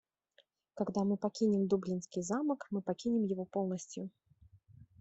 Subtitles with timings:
[0.73, 4.09] Когда мы покинем Дублинский замок, мы покинем его полностью.